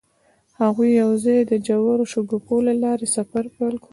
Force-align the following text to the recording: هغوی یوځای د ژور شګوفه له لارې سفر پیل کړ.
هغوی 0.61 0.89
یوځای 1.01 1.39
د 1.45 1.51
ژور 1.65 1.99
شګوفه 2.11 2.57
له 2.67 2.73
لارې 2.83 3.07
سفر 3.15 3.43
پیل 3.55 3.75
کړ. 3.83 3.89